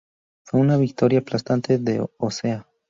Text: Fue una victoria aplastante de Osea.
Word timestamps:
Fue 0.45 0.59
una 0.59 0.77
victoria 0.77 1.19
aplastante 1.19 1.77
de 1.77 2.03
Osea. 2.17 2.67